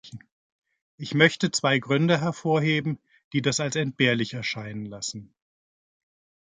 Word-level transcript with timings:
Ich 0.97 1.13
möchte 1.13 1.51
zwei 1.51 1.77
Gründe 1.77 2.19
hervorheben, 2.19 2.97
die 3.33 3.43
das 3.43 3.59
als 3.59 3.75
entbehrlich 3.75 4.33
erscheinen 4.33 4.87
lassen. 4.87 5.35